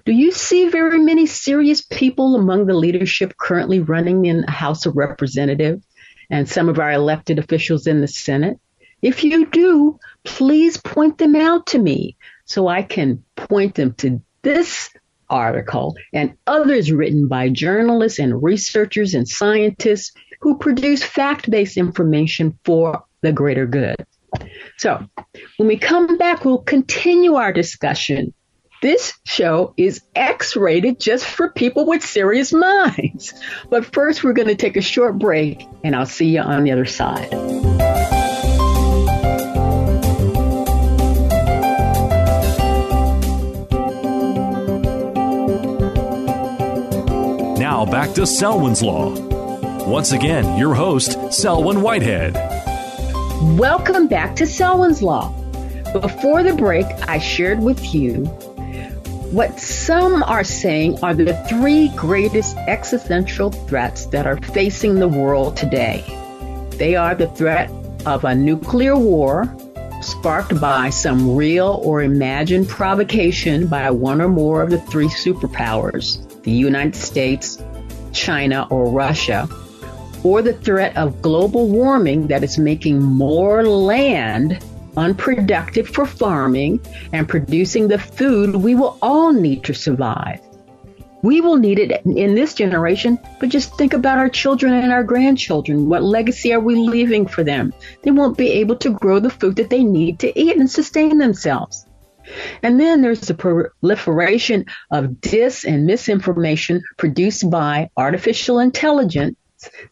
Do 0.04 0.12
you 0.12 0.32
see 0.32 0.68
very 0.68 0.99
many 0.99 1.26
serious 1.26 1.82
people 1.82 2.34
among 2.34 2.66
the 2.66 2.75
leadership 2.75 3.34
currently 3.38 3.80
running 3.80 4.25
in 4.26 4.42
the 4.42 4.50
House 4.50 4.84
of 4.84 4.96
Representatives 4.96 5.84
and 6.32 6.48
some 6.48 6.68
of 6.68 6.80
our 6.80 6.90
elected 6.90 7.38
officials 7.38 7.86
in 7.86 8.00
the 8.00 8.08
Senate? 8.08 8.58
If 9.02 9.22
you 9.22 9.46
do, 9.46 10.00
please 10.24 10.78
point 10.78 11.18
them 11.18 11.36
out 11.36 11.66
to 11.68 11.78
me 11.78 12.16
so 12.46 12.66
I 12.66 12.82
can 12.82 13.22
point 13.36 13.74
them 13.74 13.94
to 13.94 14.20
this 14.42 14.90
article 15.28 15.96
and 16.12 16.36
others 16.46 16.90
written 16.90 17.28
by 17.28 17.48
journalists 17.48 18.18
and 18.18 18.42
researchers 18.42 19.14
and 19.14 19.28
scientists 19.28 20.12
who 20.40 20.58
produce 20.58 21.02
fact 21.02 21.50
based 21.50 21.76
information 21.76 22.58
for 22.64 23.04
the 23.20 23.32
greater 23.32 23.66
good. 23.66 23.96
So, 24.78 25.06
when 25.58 25.68
we 25.68 25.76
come 25.76 26.16
back, 26.16 26.44
we'll 26.44 26.62
continue 26.62 27.34
our 27.34 27.52
discussion. 27.52 28.32
This 28.82 29.12
show 29.22 29.74
is 29.76 30.02
X 30.16 30.56
rated 30.56 30.98
just 30.98 31.24
for 31.24 31.50
people 31.50 31.86
with 31.86 32.02
serious 32.04 32.52
minds. 32.52 33.32
But 33.70 33.84
first, 33.94 34.24
we're 34.24 34.32
going 34.32 34.48
to 34.48 34.56
take 34.56 34.76
a 34.76 34.80
short 34.80 35.20
break, 35.20 35.64
and 35.84 35.94
I'll 35.94 36.04
see 36.04 36.30
you 36.30 36.40
on 36.40 36.64
the 36.64 36.72
other 36.72 36.84
side. 36.84 37.30
Now 47.60 47.86
back 47.86 48.14
to 48.14 48.26
Selwyn's 48.26 48.82
Law. 48.82 49.14
Once 49.86 50.10
again, 50.10 50.58
your 50.58 50.74
host, 50.74 51.32
Selwyn 51.32 51.82
Whitehead. 51.82 52.34
Welcome 53.56 54.08
back 54.08 54.34
to 54.34 54.44
Selwyn's 54.44 55.04
Law. 55.04 55.28
Before 55.92 56.42
the 56.42 56.54
break, 56.54 56.86
I 57.06 57.20
shared 57.20 57.60
with 57.60 57.94
you 57.94 58.26
what 59.32 59.58
some 59.58 60.22
are 60.24 60.44
saying 60.44 61.02
are 61.02 61.14
the 61.14 61.34
three 61.48 61.88
greatest 61.96 62.54
existential 62.68 63.50
threats 63.50 64.04
that 64.06 64.26
are 64.26 64.36
facing 64.36 64.96
the 64.96 65.08
world 65.08 65.56
today. 65.56 66.04
They 66.72 66.96
are 66.96 67.14
the 67.14 67.28
threat 67.28 67.70
of 68.04 68.24
a 68.24 68.34
nuclear 68.34 68.94
war 68.94 69.44
sparked 70.02 70.60
by 70.60 70.90
some 70.90 71.34
real 71.34 71.80
or 71.82 72.02
imagined 72.02 72.68
provocation 72.68 73.68
by 73.68 73.90
one 73.90 74.20
or 74.20 74.28
more 74.28 74.60
of 74.60 74.70
the 74.70 74.80
three 74.82 75.08
superpowers, 75.08 76.42
the 76.42 76.50
United 76.50 76.94
States, 76.94 77.62
China, 78.12 78.66
or 78.68 78.90
Russia 78.90 79.48
or 80.24 80.42
the 80.42 80.52
threat 80.52 80.96
of 80.96 81.20
global 81.22 81.68
warming 81.68 82.28
that 82.28 82.44
is 82.44 82.58
making 82.58 83.02
more 83.02 83.64
land 83.66 84.62
unproductive 84.96 85.88
for 85.88 86.06
farming 86.06 86.80
and 87.12 87.28
producing 87.28 87.88
the 87.88 87.99
food 87.99 88.56
we 88.56 88.75
will 88.75 88.99
all 89.02 89.32
need 89.32 89.64
to 89.64 89.75
survive. 89.75 90.40
We 91.22 91.40
will 91.40 91.56
need 91.56 91.78
it 91.78 92.04
in 92.04 92.34
this 92.34 92.52
generation, 92.52 93.18
but 93.38 93.49
just 93.49 93.76
think 93.78 93.92
about 93.94 94.18
our 94.18 94.28
children 94.28 94.72
and 94.72 94.92
our 94.92 95.04
grandchildren. 95.04 95.88
What 95.88 96.02
legacy 96.02 96.52
are 96.52 96.58
we 96.61 96.75
leaving 96.75 97.26
for 97.28 97.44
them? 97.44 97.72
They 98.02 98.11
won't 98.11 98.37
be 98.37 98.49
able 98.54 98.76
to 98.76 98.90
grow 98.90 99.20
the 99.20 99.30
food 99.30 99.56
that 99.56 99.70
they 99.70 99.84
need 99.84 100.18
to 100.20 100.37
eat 100.38 100.56
and 100.56 100.68
sustain 100.68 101.18
themselves. 101.18 101.87
And 102.62 102.80
then 102.80 103.02
there's 103.02 103.20
the 103.20 103.34
proliferation 103.34 104.66
of 104.90 105.20
dis 105.20 105.64
and 105.64 105.87
misinformation 105.87 106.82
produced 106.96 107.49
by 107.50 107.90
artificial 107.96 108.58
intelligence 108.58 109.37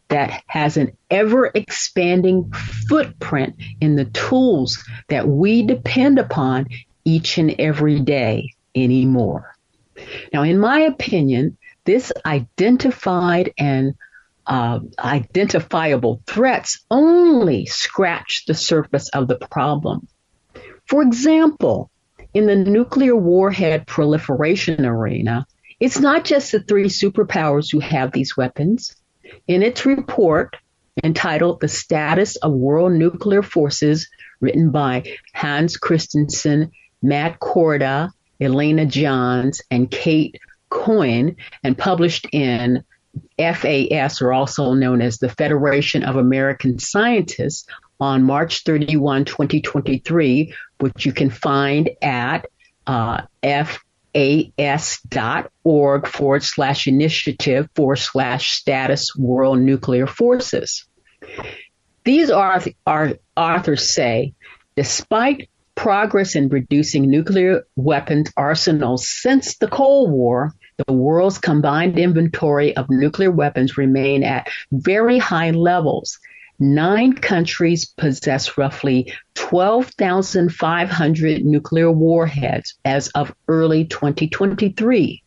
that 0.09 0.43
has 0.47 0.77
an 0.77 0.97
ever 1.11 1.51
expanding 1.55 2.51
footprint 2.89 3.57
in 3.81 3.97
the 3.97 4.07
tools 4.07 4.83
that 5.09 5.29
we 5.29 5.63
depend 5.63 6.19
upon 6.19 6.67
each 7.05 7.39
and 7.39 7.55
every 7.59 8.01
day 8.01 8.53
anymore. 8.75 9.57
Now, 10.33 10.43
in 10.43 10.59
my 10.59 10.81
opinion, 10.81 11.57
this 11.85 12.13
identified 12.25 13.53
and 13.59 13.95
uh, 14.47 14.81
identifiable 14.99 16.23
threats 16.27 16.85
only 16.91 17.67
scratch 17.67 18.45
the 18.47 18.55
surface 18.55 19.09
of 19.11 19.29
the 19.29 19.37
problem. 19.37 20.09
For 20.87 21.03
example, 21.03 21.91
in 22.35 22.47
the 22.47 22.57
nuclear 22.57 23.15
warhead 23.15 23.87
proliferation 23.87 24.85
arena, 24.85 25.47
it's 25.79 25.99
not 25.99 26.25
just 26.25 26.53
the 26.53 26.61
three 26.61 26.87
superpowers 26.87 27.71
who 27.73 27.81
have 27.81 28.13
these 28.13 28.37
weapons. 28.37 28.95
In 29.47 29.63
its 29.63 29.87
report 29.87 30.57
entitled 31.03 31.61
The 31.61 31.69
Status 31.69 32.37
of 32.37 32.53
World 32.53 32.93
Nuclear 32.93 33.43
Forces, 33.43 34.09
written 34.41 34.71
by 34.71 35.17
Hans 35.35 35.79
Kristensen, 35.79 36.71
Matt 37.03 37.41
Korda, 37.41 38.11
Elena 38.41 38.87
Johns, 38.87 39.61
and 39.71 39.91
Kate 39.91 40.39
Coyne, 40.69 41.37
and 41.63 41.77
published 41.77 42.27
in 42.33 42.85
FAS, 43.39 44.23
or 44.23 44.33
also 44.33 44.75
known 44.75 45.03
as 45.03 45.19
the 45.19 45.29
Federation 45.29 46.05
of 46.05 46.17
American 46.17 46.79
Scientists, 46.79 47.67
on 48.01 48.23
March 48.23 48.65
31, 48.65 49.27
2023, 49.27 50.55
which 50.79 51.05
you 51.05 51.13
can 51.13 51.29
find 51.29 51.91
at 52.01 52.47
uh, 52.87 53.23
fas.org 54.15 56.07
forward 56.07 56.43
slash 56.43 56.87
initiative 56.87 57.69
forward 57.75 57.97
slash 57.97 58.53
status 58.53 59.15
world 59.17 59.61
nuclear 59.61 60.07
forces. 60.07 60.87
These 62.05 62.31
authors 62.31 63.95
say, 63.95 64.35
despite 64.77 65.49
progress 65.75 66.35
in 66.35 66.49
reducing 66.49 67.09
nuclear 67.09 67.65
weapons 67.77 68.31
arsenals 68.37 69.09
since 69.09 69.57
the 69.57 69.69
Cold 69.69 70.11
War, 70.11 70.53
the 70.87 70.93
world's 70.93 71.39
combined 71.39 71.99
inventory 71.99 72.77
of 72.77 72.91
nuclear 72.91 73.31
weapons 73.31 73.77
remain 73.77 74.23
at 74.23 74.49
very 74.73 75.19
high 75.19 75.51
levels. 75.51 76.19
Nine 76.63 77.15
countries 77.15 77.87
possess 77.87 78.59
roughly 78.59 79.15
12,500 79.35 81.43
nuclear 81.43 81.91
warheads 81.91 82.75
as 82.85 83.09
of 83.09 83.35
early 83.49 83.87
2023. 83.87 85.23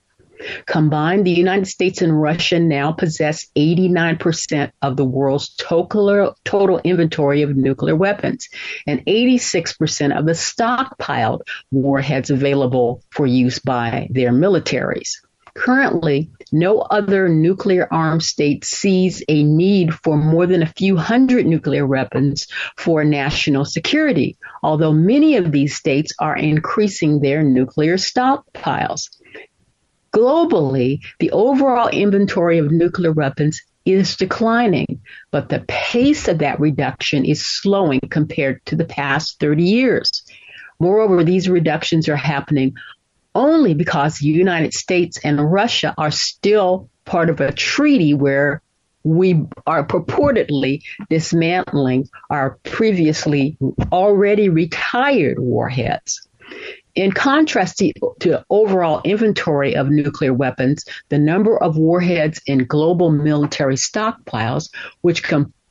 Combined, 0.67 1.25
the 1.25 1.31
United 1.31 1.65
States 1.65 2.03
and 2.03 2.21
Russia 2.21 2.59
now 2.59 2.91
possess 2.91 3.47
89% 3.55 4.71
of 4.83 4.95
the 4.95 5.05
world's 5.05 5.55
total, 5.55 6.35
total 6.45 6.79
inventory 6.83 7.41
of 7.41 7.57
nuclear 7.57 7.95
weapons 7.95 8.47
and 8.85 9.03
86% 9.07 10.15
of 10.15 10.27
the 10.27 10.33
stockpiled 10.33 11.39
warheads 11.71 12.29
available 12.29 13.01
for 13.09 13.25
use 13.25 13.57
by 13.57 14.07
their 14.11 14.31
militaries. 14.31 15.22
Currently, 15.55 16.31
no 16.51 16.79
other 16.79 17.29
nuclear 17.29 17.87
armed 17.91 18.23
state 18.23 18.65
sees 18.65 19.23
a 19.29 19.43
need 19.43 19.93
for 19.93 20.17
more 20.17 20.47
than 20.47 20.63
a 20.63 20.73
few 20.77 20.97
hundred 20.97 21.45
nuclear 21.45 21.85
weapons 21.85 22.47
for 22.75 23.03
national 23.03 23.65
security, 23.65 24.37
although 24.63 24.93
many 24.93 25.35
of 25.35 25.51
these 25.51 25.75
states 25.75 26.11
are 26.19 26.35
increasing 26.35 27.19
their 27.19 27.43
nuclear 27.43 27.97
stockpiles. 27.97 29.09
Globally, 30.11 30.99
the 31.19 31.31
overall 31.31 31.87
inventory 31.87 32.57
of 32.57 32.71
nuclear 32.71 33.11
weapons 33.11 33.61
is 33.85 34.15
declining, 34.15 35.01
but 35.31 35.49
the 35.49 35.63
pace 35.67 36.27
of 36.27 36.39
that 36.39 36.59
reduction 36.59 37.25
is 37.25 37.45
slowing 37.45 37.99
compared 38.09 38.65
to 38.65 38.75
the 38.75 38.85
past 38.85 39.39
30 39.39 39.63
years. 39.63 40.23
Moreover, 40.79 41.23
these 41.23 41.47
reductions 41.47 42.09
are 42.09 42.15
happening 42.15 42.73
only 43.35 43.73
because 43.73 44.17
the 44.17 44.27
United 44.27 44.73
States 44.73 45.19
and 45.23 45.51
Russia 45.51 45.93
are 45.97 46.11
still 46.11 46.89
part 47.05 47.29
of 47.29 47.41
a 47.41 47.51
treaty 47.51 48.13
where 48.13 48.61
we 49.03 49.43
are 49.67 49.85
purportedly 49.85 50.81
dismantling 51.09 52.07
our 52.29 52.57
previously 52.63 53.57
already 53.91 54.49
retired 54.49 55.39
warheads. 55.39 56.25
In 56.95 57.11
contrast 57.11 57.79
to, 57.79 57.91
to 58.19 58.45
overall 58.49 59.01
inventory 59.03 59.75
of 59.75 59.89
nuclear 59.89 60.33
weapons, 60.33 60.85
the 61.09 61.17
number 61.17 61.57
of 61.57 61.75
warheads 61.75 62.39
in 62.45 62.65
global 62.65 63.09
military 63.09 63.75
stockpiles, 63.75 64.69
which 65.01 65.23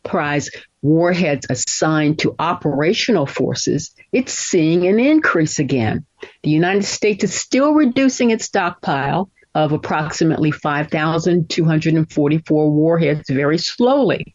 comprise 0.03 0.51
warheads 0.83 1.47
assigned 1.49 2.19
to 2.21 2.35
operational 2.39 3.27
forces, 3.27 3.95
it's 4.13 4.33
seeing 4.33 4.87
an 4.87 5.01
increase 5.01 5.59
again. 5.59 6.07
The 6.43 6.51
United 6.51 6.85
States 6.85 7.25
is 7.25 7.35
still 7.35 7.75
reducing 7.75 8.31
its 8.31 8.45
stockpile 8.47 9.31
of 9.55 9.73
approximately 9.73 10.51
5,244 10.51 12.71
warheads 12.71 13.29
very 13.31 13.59
slowly. 13.59 14.35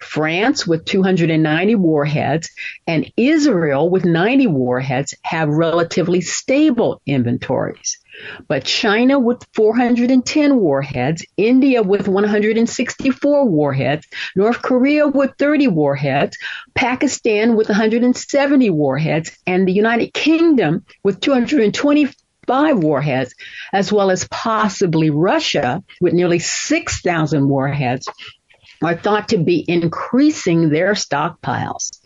France, 0.00 0.66
with 0.66 0.84
290 0.84 1.74
warheads, 1.74 2.50
and 2.86 3.10
Israel, 3.16 3.90
with 3.90 4.04
90 4.04 4.46
warheads, 4.46 5.14
have 5.22 5.48
relatively 5.48 6.20
stable 6.20 7.02
inventories. 7.06 7.98
But 8.48 8.64
China, 8.64 9.18
with 9.18 9.44
410 9.54 10.56
warheads, 10.56 11.24
India, 11.36 11.82
with 11.82 12.08
164 12.08 13.44
warheads, 13.44 14.06
North 14.34 14.62
Korea, 14.62 15.06
with 15.06 15.32
30 15.38 15.68
warheads, 15.68 16.36
Pakistan, 16.74 17.54
with 17.56 17.68
170 17.68 18.70
warheads, 18.70 19.36
and 19.46 19.68
the 19.68 19.72
United 19.72 20.12
Kingdom, 20.14 20.84
with 21.04 21.20
225 21.20 22.14
warheads, 22.82 23.34
as 23.72 23.92
well 23.92 24.10
as 24.10 24.26
possibly 24.28 25.10
Russia 25.10 25.82
with 26.00 26.14
nearly 26.14 26.38
6,000 26.38 27.48
warheads, 27.48 28.08
are 28.82 28.96
thought 28.96 29.28
to 29.28 29.38
be 29.38 29.64
increasing 29.66 30.68
their 30.70 30.92
stockpiles. 30.92 31.98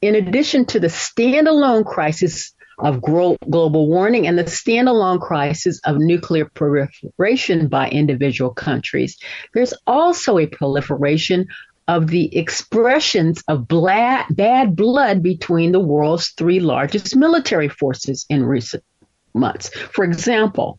In 0.00 0.14
addition 0.14 0.64
to 0.66 0.80
the 0.80 0.86
standalone 0.88 1.84
crisis 1.84 2.54
of 2.78 3.02
global 3.02 3.88
warming 3.88 4.26
and 4.26 4.38
the 4.38 4.44
standalone 4.44 5.20
crisis 5.20 5.80
of 5.84 5.98
nuclear 5.98 6.44
proliferation 6.44 7.68
by 7.68 7.88
individual 7.88 8.52
countries, 8.54 9.18
there's 9.52 9.74
also 9.86 10.38
a 10.38 10.46
proliferation 10.46 11.46
of 11.88 12.06
the 12.06 12.36
expressions 12.36 13.42
of 13.48 13.66
bad 13.66 14.76
blood 14.76 15.22
between 15.22 15.72
the 15.72 15.80
world's 15.80 16.28
three 16.36 16.60
largest 16.60 17.16
military 17.16 17.68
forces 17.68 18.26
in 18.28 18.44
recent 18.44 18.84
months. 19.34 19.70
For 19.70 20.04
example, 20.04 20.78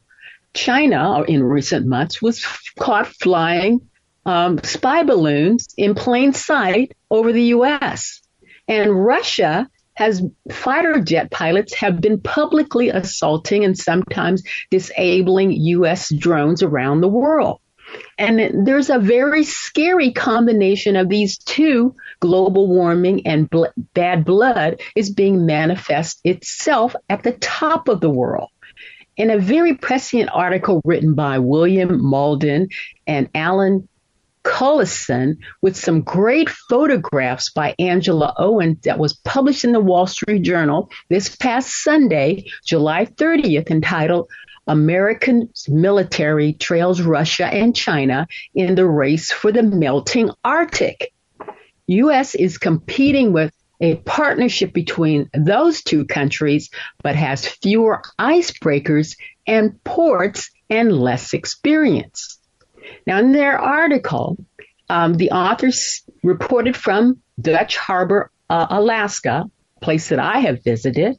China, 0.54 1.24
in 1.24 1.44
recent 1.44 1.86
months, 1.86 2.22
was 2.22 2.46
caught 2.80 3.08
flying 3.08 3.89
um, 4.30 4.60
spy 4.64 5.02
balloons 5.02 5.68
in 5.76 5.96
plain 5.96 6.34
sight 6.34 6.96
over 7.10 7.34
the 7.34 7.46
U.S. 7.46 8.22
And 8.68 9.04
Russia 9.04 9.68
has 9.96 10.22
fighter 10.52 11.02
jet 11.02 11.32
pilots 11.32 11.74
have 11.74 12.00
been 12.00 12.22
publicly 12.22 12.90
assaulting 12.90 13.66
and 13.66 13.76
sometimes 13.76 14.44
disabling 14.70 15.52
U.S. 15.52 16.14
drones 16.14 16.62
around 16.62 17.02
the 17.02 17.08
world. 17.08 17.60
And 18.20 18.68
there's 18.68 18.92
a 18.92 19.00
very 19.00 19.44
scary 19.44 20.12
combination 20.12 20.96
of 20.96 21.10
these 21.10 21.40
two 21.40 21.96
global 22.20 22.68
warming 22.68 23.26
and 23.26 23.50
bl- 23.50 23.66
bad 23.96 24.26
blood 24.26 24.80
is 24.96 25.10
being 25.10 25.48
manifest 25.48 26.22
itself 26.24 26.96
at 27.10 27.24
the 27.24 27.32
top 27.32 27.88
of 27.88 28.00
the 28.00 28.12
world. 28.12 28.50
In 29.18 29.32
a 29.32 29.40
very 29.40 29.74
prescient 29.74 30.30
article 30.32 30.82
written 30.86 31.16
by 31.16 31.40
William 31.40 32.00
Mauldin 32.00 32.70
and 33.08 33.28
Alan 33.34 33.89
Cullison 34.50 35.38
with 35.62 35.78
some 35.78 36.02
great 36.02 36.50
photographs 36.50 37.50
by 37.50 37.76
Angela 37.78 38.34
Owen 38.38 38.80
that 38.84 38.98
was 38.98 39.14
published 39.14 39.64
in 39.64 39.72
the 39.72 39.80
Wall 39.80 40.08
Street 40.08 40.42
Journal 40.42 40.90
this 41.08 41.36
past 41.36 41.84
Sunday, 41.84 42.50
July 42.66 43.06
30th, 43.06 43.70
entitled 43.70 44.28
American 44.68 45.50
military 45.68 46.54
trails 46.54 47.02
Russia 47.02 47.46
and 47.46 47.76
China 47.76 48.28
in 48.56 48.74
the 48.74 48.88
race 48.88 49.32
for 49.32 49.52
the 49.52 49.64
melting 49.64 50.32
Arctic. 50.44 51.14
U.S. 51.88 52.34
is 52.34 52.58
competing 52.58 53.32
with 53.32 53.54
a 53.80 53.98
partnership 53.98 54.74
between 54.74 55.30
those 55.34 55.84
two 55.84 56.06
countries, 56.06 56.70
but 57.04 57.16
has 57.16 57.48
fewer 57.48 58.02
icebreakers 58.20 59.16
and 59.48 59.82
ports 59.84 60.50
and 60.70 60.92
less 60.92 61.34
experience. 61.34 62.39
Now, 63.06 63.20
in 63.20 63.32
their 63.32 63.58
article, 63.58 64.38
um, 64.90 65.16
the 65.16 65.32
authors 65.32 66.04
reported 66.24 66.76
from 66.76 67.20
Dutch 67.40 67.78
Harbor, 67.78 68.32
uh, 68.50 68.68
Alaska, 68.70 69.50
place 69.82 70.10
that 70.10 70.20
I 70.20 70.40
have 70.40 70.64
visited. 70.64 71.18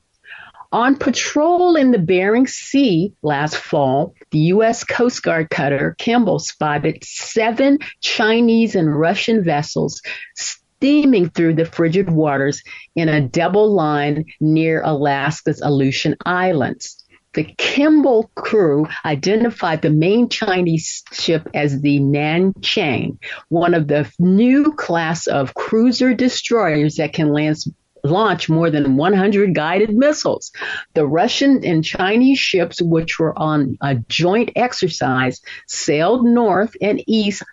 On 0.73 0.97
patrol 0.97 1.75
in 1.75 1.91
the 1.91 1.99
Bering 1.99 2.47
Sea 2.47 3.13
last 3.23 3.57
fall, 3.57 4.15
the 4.31 4.39
U.S. 4.55 4.85
Coast 4.85 5.23
Guard 5.23 5.51
cutter 5.51 5.97
Kimball 5.99 6.39
spotted 6.39 7.03
seven 7.03 7.79
Chinese 8.01 8.77
and 8.77 8.99
Russian 8.99 9.43
vessels 9.43 10.01
steaming 10.37 11.29
through 11.29 11.55
the 11.55 11.65
frigid 11.65 12.11
waters 12.11 12.63
in 12.95 13.09
a 13.09 13.21
double 13.21 13.75
line 13.75 14.25
near 14.41 14.81
Alaska's 14.85 15.61
Aleutian 15.61 16.17
Islands. 16.25 17.00
The 17.35 17.45
Kimball 17.59 18.29
crew 18.35 18.89
identified 19.05 19.83
the 19.83 19.91
main 19.91 20.29
Chinese 20.29 21.05
ship 21.13 21.49
as 21.55 21.81
the 21.81 22.01
Nanchang, 22.01 23.19
one 23.51 23.73
of 23.73 23.87
the 23.87 24.11
new 24.19 24.73
class 24.73 25.29
of 25.29 25.55
cruiser 25.55 26.13
destroyers 26.13 26.97
that 26.97 27.13
can 27.13 27.33
lance, 27.33 27.69
launch 28.03 28.49
more 28.49 28.69
than 28.69 28.97
100 28.97 29.55
guided 29.55 29.95
missiles. 29.95 30.51
The 30.95 31.07
Russian 31.07 31.65
and 31.65 31.85
Chinese 31.85 32.41
ships, 32.41 32.83
which 32.83 33.21
were 33.21 33.39
on 33.39 33.79
a 33.81 33.95
joint 34.09 34.51
exercise, 34.57 35.41
sailed 35.69 36.25
north 36.25 36.75
and 36.83 37.01
east 37.07 37.45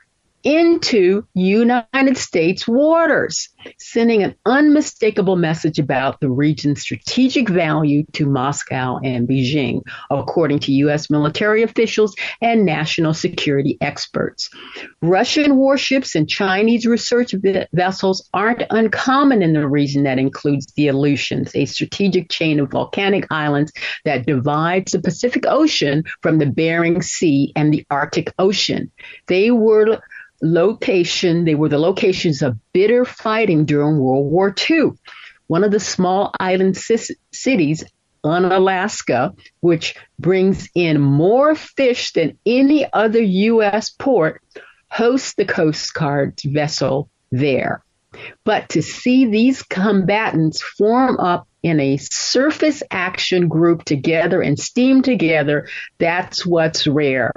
into 0.43 1.25
United 1.33 2.17
States 2.17 2.67
waters, 2.67 3.49
sending 3.79 4.23
an 4.23 4.35
unmistakable 4.45 5.35
message 5.35 5.79
about 5.79 6.19
the 6.19 6.29
region's 6.29 6.81
strategic 6.81 7.49
value 7.49 8.03
to 8.13 8.25
Moscow 8.25 8.99
and 9.03 9.27
Beijing, 9.27 9.81
according 10.09 10.59
to 10.59 10.71
U.S. 10.73 11.09
military 11.09 11.63
officials 11.63 12.15
and 12.41 12.65
national 12.65 13.13
security 13.13 13.77
experts. 13.81 14.49
Russian 15.01 15.57
warships 15.57 16.15
and 16.15 16.29
Chinese 16.29 16.85
research 16.85 17.33
vessels 17.73 18.29
aren't 18.33 18.63
uncommon 18.69 19.41
in 19.41 19.53
the 19.53 19.67
region 19.67 20.03
that 20.03 20.19
includes 20.19 20.67
the 20.73 20.87
Aleutians, 20.87 21.51
a 21.55 21.65
strategic 21.65 22.29
chain 22.29 22.59
of 22.59 22.71
volcanic 22.71 23.25
islands 23.31 23.71
that 24.05 24.25
divides 24.25 24.91
the 24.91 25.01
Pacific 25.01 25.45
Ocean 25.47 26.03
from 26.21 26.37
the 26.37 26.45
Bering 26.45 27.01
Sea 27.01 27.51
and 27.55 27.73
the 27.73 27.85
Arctic 27.89 28.33
Ocean. 28.39 28.91
They 29.27 29.51
were 29.51 29.99
location, 30.41 31.45
they 31.45 31.55
were 31.55 31.69
the 31.69 31.79
locations 31.79 32.41
of 32.41 32.57
bitter 32.73 33.05
fighting 33.05 33.65
during 33.65 33.99
World 33.99 34.31
War 34.31 34.53
II. 34.69 34.91
One 35.47 35.63
of 35.63 35.71
the 35.71 35.79
small 35.79 36.31
island 36.39 36.77
c- 36.77 37.15
cities 37.31 37.83
Unalaska, 38.23 39.33
which 39.61 39.95
brings 40.19 40.69
in 40.75 40.99
more 40.99 41.55
fish 41.55 42.13
than 42.13 42.37
any 42.45 42.91
other 42.91 43.21
U.S. 43.21 43.89
port, 43.89 44.41
hosts 44.89 45.33
the 45.35 45.45
Coast 45.45 45.93
Guard's 45.93 46.43
vessel 46.43 47.09
there. 47.31 47.83
But 48.43 48.69
to 48.69 48.81
see 48.81 49.25
these 49.25 49.61
combatants 49.61 50.61
form 50.61 51.19
up 51.19 51.47
in 51.61 51.79
a 51.79 51.97
surface 51.97 52.81
action 52.89 53.47
group 53.47 53.83
together 53.83 54.41
and 54.41 54.57
steam 54.57 55.01
together, 55.01 55.67
that's 55.99 56.45
what's 56.45 56.87
rare 56.87 57.31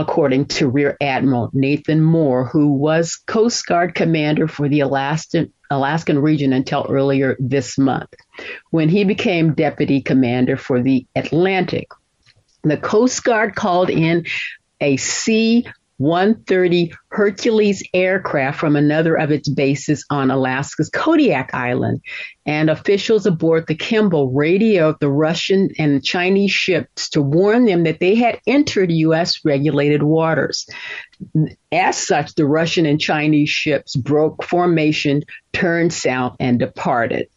according 0.00 0.46
to 0.46 0.66
Rear 0.66 0.96
Admiral 1.02 1.50
Nathan 1.52 2.00
Moore, 2.02 2.46
who 2.46 2.72
was 2.72 3.16
Coast 3.26 3.66
Guard 3.66 3.94
commander 3.94 4.48
for 4.48 4.66
the 4.66 4.80
Alaskan, 4.80 5.52
Alaskan 5.70 6.18
region 6.18 6.54
until 6.54 6.86
earlier 6.88 7.36
this 7.38 7.76
month, 7.76 8.08
when 8.70 8.88
he 8.88 9.04
became 9.04 9.52
deputy 9.52 10.00
commander 10.00 10.56
for 10.56 10.82
the 10.82 11.06
Atlantic. 11.14 11.88
The 12.62 12.78
Coast 12.78 13.22
Guard 13.24 13.54
called 13.54 13.90
in 13.90 14.24
a 14.80 14.96
C 14.96 15.66
130 16.00 16.94
Hercules 17.10 17.86
aircraft 17.92 18.58
from 18.58 18.74
another 18.74 19.16
of 19.16 19.30
its 19.30 19.50
bases 19.50 20.02
on 20.08 20.30
Alaska's 20.30 20.88
Kodiak 20.88 21.52
Island. 21.52 22.00
And 22.46 22.70
officials 22.70 23.26
aboard 23.26 23.66
the 23.66 23.74
Kimball 23.74 24.32
radioed 24.32 24.96
the 24.98 25.10
Russian 25.10 25.68
and 25.78 26.02
Chinese 26.02 26.52
ships 26.52 27.10
to 27.10 27.20
warn 27.20 27.66
them 27.66 27.84
that 27.84 28.00
they 28.00 28.14
had 28.14 28.40
entered 28.46 28.90
U.S. 28.90 29.44
regulated 29.44 30.02
waters. 30.02 30.66
As 31.70 31.98
such, 31.98 32.34
the 32.34 32.46
Russian 32.46 32.86
and 32.86 32.98
Chinese 32.98 33.50
ships 33.50 33.94
broke 33.94 34.42
formation, 34.42 35.22
turned 35.52 35.92
south, 35.92 36.34
and 36.40 36.58
departed 36.58 37.28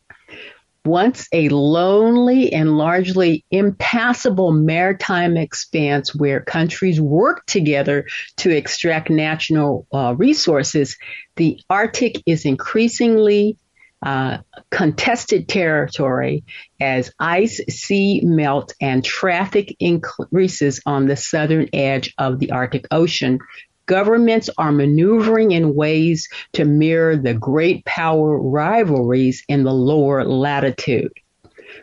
once 0.85 1.27
a 1.31 1.49
lonely 1.49 2.51
and 2.51 2.77
largely 2.77 3.45
impassable 3.51 4.51
maritime 4.51 5.37
expanse 5.37 6.13
where 6.13 6.41
countries 6.41 6.99
work 6.99 7.45
together 7.45 8.05
to 8.37 8.49
extract 8.49 9.09
natural 9.09 9.87
uh, 9.93 10.13
resources, 10.17 10.97
the 11.37 11.59
Arctic 11.69 12.21
is 12.25 12.45
increasingly 12.45 13.57
uh, 14.05 14.39
contested 14.69 15.47
territory 15.47 16.43
as 16.81 17.13
ice, 17.19 17.61
sea 17.69 18.19
melt, 18.21 18.73
and 18.81 19.05
traffic 19.05 19.73
increases 19.79 20.81
on 20.85 21.05
the 21.05 21.15
southern 21.15 21.69
edge 21.71 22.13
of 22.17 22.39
the 22.39 22.51
Arctic 22.51 22.85
Ocean, 22.91 23.39
Governments 23.85 24.49
are 24.57 24.71
maneuvering 24.71 25.51
in 25.51 25.75
ways 25.75 26.29
to 26.53 26.65
mirror 26.65 27.17
the 27.17 27.33
great 27.33 27.83
power 27.85 28.39
rivalries 28.39 29.43
in 29.47 29.63
the 29.63 29.73
lower 29.73 30.23
latitude. 30.23 31.11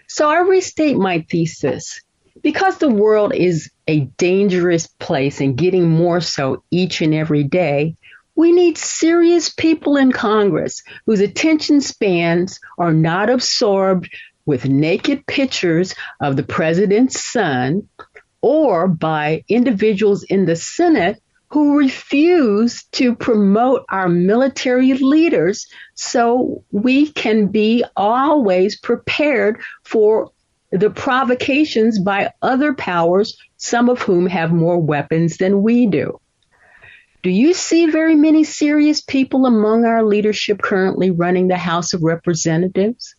So 0.07 0.29
I 0.29 0.41
restate 0.41 0.97
my 0.97 1.27
thesis. 1.31 2.01
Because 2.43 2.79
the 2.79 2.89
world 2.89 3.35
is 3.35 3.71
a 3.87 4.01
dangerous 4.17 4.87
place 4.87 5.41
and 5.43 5.59
getting 5.59 5.91
more 5.91 6.23
so 6.23 6.63
each 6.71 7.03
and 7.03 7.13
every 7.13 7.45
day, 7.45 7.97
we 8.35 8.53
need 8.53 8.79
serious 8.79 9.51
people 9.51 9.99
in 9.99 10.13
Congress 10.13 10.83
whose 11.05 11.21
attention 11.21 11.83
spans 11.83 12.59
are 12.79 12.95
not 12.95 13.29
absorbed 13.29 14.09
with 14.47 14.65
naked 14.65 15.27
pictures 15.27 15.95
of 16.21 16.37
the 16.37 16.43
president's 16.43 17.23
son 17.23 17.87
or 18.41 18.89
by 18.89 19.45
individuals 19.49 20.23
in 20.23 20.47
the 20.47 20.57
Senate 20.57 21.21
who 21.51 21.77
refuse 21.77 22.85
to 22.93 23.15
promote 23.15 23.85
our 23.91 24.09
military 24.09 24.95
leaders 24.95 25.67
so 25.95 26.65
we 26.71 27.11
can 27.11 27.49
be 27.49 27.85
always 27.97 28.79
prepared 28.79 29.61
for 29.85 30.31
the 30.71 30.91
provocations 30.91 31.99
by 31.99 32.33
other 32.41 32.73
powers, 32.73 33.37
some 33.57 33.89
of 33.89 34.01
whom 34.01 34.27
have 34.27 34.53
more 34.53 34.79
weapons 34.79 35.39
than 35.39 35.63
we 35.63 35.87
do. 35.87 36.21
Do 37.25 37.31
you 37.31 37.53
see 37.53 37.87
very 37.87 38.15
many 38.15 38.45
serious 38.45 39.01
people 39.01 39.45
among 39.45 39.85
our 39.85 40.05
leadership 40.05 40.63
currently 40.63 41.11
running 41.11 41.49
the 41.49 41.59
House 41.59 41.93
of 41.93 42.03
Representatives? 42.03 43.17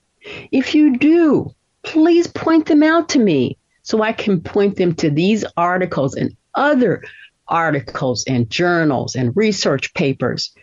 If 0.52 0.74
you 0.74 0.98
do, 0.98 1.54
please 1.84 2.28
point 2.28 2.68
them 2.68 2.82
out 2.82 3.10
to 3.10 3.20
me 3.20 3.58
so 3.84 4.02
I 4.02 4.14
can 4.14 4.40
point 4.40 4.78
them 4.78 4.96
to 4.96 5.10
these 5.10 5.44
articles 5.58 6.16
and 6.16 6.36
other 6.56 7.04
articles 7.52 8.24
and 8.28 8.50
journals 8.50 9.16
and 9.16 9.36
research 9.36 9.94
papers 9.94 10.56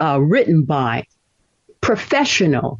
uh, 0.00 0.20
written 0.20 0.62
by 0.62 1.06
professional, 1.80 2.78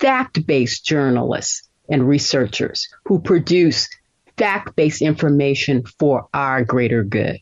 fact 0.00 0.44
based 0.46 0.84
journalists 0.84 1.68
and 1.88 2.08
researchers 2.08 2.88
who 3.04 3.20
produce 3.20 3.88
fact 4.36 4.74
based 4.74 5.02
information 5.02 5.84
for 5.98 6.26
our 6.34 6.64
greater 6.64 7.04
good. 7.04 7.38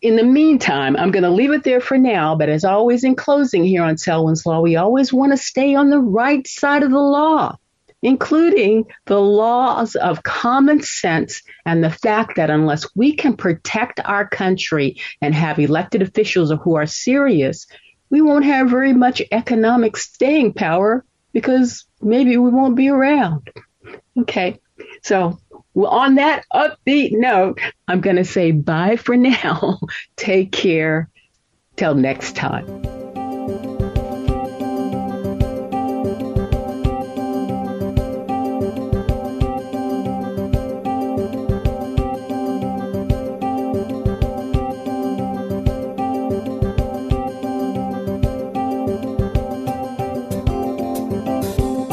In 0.00 0.16
the 0.16 0.24
meantime, 0.24 0.96
I'm 0.96 1.12
going 1.12 1.22
to 1.22 1.30
leave 1.30 1.52
it 1.52 1.62
there 1.62 1.80
for 1.80 1.96
now, 1.96 2.34
but 2.34 2.48
as 2.48 2.64
always, 2.64 3.04
in 3.04 3.14
closing 3.14 3.64
here 3.64 3.84
on 3.84 3.96
Selwyn's 3.96 4.44
Law, 4.44 4.60
we 4.60 4.74
always 4.74 5.12
want 5.12 5.32
to 5.32 5.36
stay 5.36 5.74
on 5.76 5.90
the 5.90 6.00
right 6.00 6.46
side 6.46 6.82
of 6.82 6.90
the 6.90 6.98
law 6.98 7.56
including 8.02 8.84
the 9.06 9.20
laws 9.20 9.94
of 9.94 10.22
common 10.22 10.82
sense 10.82 11.42
and 11.64 11.82
the 11.82 11.90
fact 11.90 12.36
that 12.36 12.50
unless 12.50 12.86
we 12.96 13.14
can 13.14 13.36
protect 13.36 14.00
our 14.04 14.28
country 14.28 15.00
and 15.20 15.34
have 15.34 15.58
elected 15.58 16.02
officials 16.02 16.52
who 16.62 16.74
are 16.74 16.86
serious, 16.86 17.66
we 18.10 18.20
won't 18.20 18.44
have 18.44 18.68
very 18.68 18.92
much 18.92 19.22
economic 19.32 19.96
staying 19.96 20.52
power 20.52 21.04
because 21.32 21.86
maybe 22.00 22.36
we 22.36 22.50
won't 22.50 22.76
be 22.76 22.88
around. 22.88 23.48
Okay, 24.18 24.60
so 25.02 25.38
on 25.74 26.16
that 26.16 26.44
upbeat 26.52 27.12
note, 27.12 27.60
I'm 27.88 28.00
going 28.00 28.16
to 28.16 28.24
say 28.24 28.50
bye 28.50 28.96
for 28.96 29.16
now. 29.16 29.78
Take 30.16 30.52
care. 30.52 31.08
Till 31.76 31.94
next 31.94 32.36
time. 32.36 33.01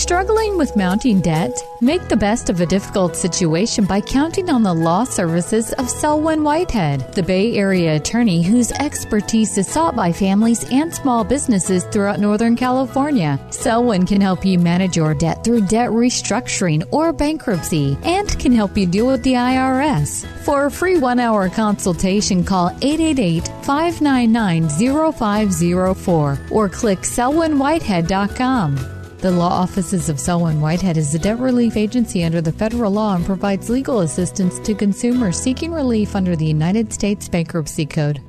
Struggling 0.00 0.56
with 0.56 0.76
mounting 0.76 1.20
debt? 1.20 1.62
Make 1.82 2.08
the 2.08 2.16
best 2.16 2.48
of 2.48 2.58
a 2.58 2.64
difficult 2.64 3.14
situation 3.14 3.84
by 3.84 4.00
counting 4.00 4.48
on 4.48 4.62
the 4.62 4.72
law 4.72 5.04
services 5.04 5.74
of 5.74 5.90
Selwyn 5.90 6.42
Whitehead, 6.42 7.12
the 7.12 7.22
Bay 7.22 7.54
Area 7.54 7.96
attorney 7.96 8.42
whose 8.42 8.72
expertise 8.72 9.58
is 9.58 9.68
sought 9.68 9.94
by 9.94 10.10
families 10.10 10.64
and 10.72 10.92
small 10.92 11.22
businesses 11.22 11.84
throughout 11.84 12.18
Northern 12.18 12.56
California. 12.56 13.38
Selwyn 13.50 14.06
can 14.06 14.22
help 14.22 14.42
you 14.42 14.58
manage 14.58 14.96
your 14.96 15.12
debt 15.12 15.44
through 15.44 15.66
debt 15.66 15.90
restructuring 15.90 16.82
or 16.90 17.12
bankruptcy 17.12 17.98
and 18.02 18.26
can 18.38 18.52
help 18.52 18.78
you 18.78 18.86
deal 18.86 19.06
with 19.06 19.22
the 19.22 19.34
IRS. 19.34 20.24
For 20.46 20.64
a 20.64 20.70
free 20.70 20.96
one 20.96 21.20
hour 21.20 21.50
consultation, 21.50 22.42
call 22.42 22.70
888 22.80 23.48
599 23.66 24.66
0504 25.12 26.38
or 26.50 26.68
click 26.70 27.00
selwynwhitehead.com. 27.00 28.99
The 29.20 29.30
law 29.30 29.50
offices 29.50 30.08
of 30.08 30.18
Selwyn 30.18 30.62
Whitehead 30.62 30.96
is 30.96 31.14
a 31.14 31.18
debt 31.18 31.38
relief 31.38 31.76
agency 31.76 32.24
under 32.24 32.40
the 32.40 32.52
federal 32.52 32.92
law 32.92 33.14
and 33.14 33.26
provides 33.26 33.68
legal 33.68 34.00
assistance 34.00 34.58
to 34.60 34.74
consumers 34.74 35.38
seeking 35.38 35.72
relief 35.72 36.16
under 36.16 36.36
the 36.36 36.46
United 36.46 36.90
States 36.90 37.28
Bankruptcy 37.28 37.84
Code. 37.84 38.22